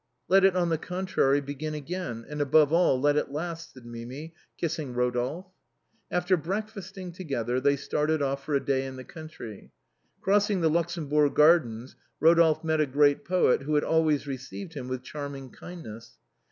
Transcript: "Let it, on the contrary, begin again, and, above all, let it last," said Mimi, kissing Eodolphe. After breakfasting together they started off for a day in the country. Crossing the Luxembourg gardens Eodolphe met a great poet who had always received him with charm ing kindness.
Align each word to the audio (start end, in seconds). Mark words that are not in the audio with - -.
"Let 0.29 0.43
it, 0.43 0.55
on 0.55 0.69
the 0.69 0.79
contrary, 0.79 1.41
begin 1.41 1.75
again, 1.75 2.25
and, 2.27 2.41
above 2.41 2.73
all, 2.73 2.99
let 2.99 3.17
it 3.17 3.29
last," 3.29 3.73
said 3.73 3.85
Mimi, 3.85 4.33
kissing 4.57 4.95
Eodolphe. 4.95 5.51
After 6.09 6.35
breakfasting 6.35 7.11
together 7.11 7.59
they 7.61 7.75
started 7.75 8.19
off 8.19 8.43
for 8.43 8.55
a 8.55 8.65
day 8.65 8.87
in 8.87 8.95
the 8.95 9.03
country. 9.03 9.69
Crossing 10.19 10.61
the 10.61 10.71
Luxembourg 10.71 11.35
gardens 11.35 11.95
Eodolphe 12.19 12.63
met 12.63 12.81
a 12.81 12.87
great 12.87 13.23
poet 13.23 13.61
who 13.61 13.75
had 13.75 13.83
always 13.83 14.25
received 14.25 14.73
him 14.73 14.87
with 14.87 15.03
charm 15.03 15.35
ing 15.35 15.51
kindness. 15.51 16.17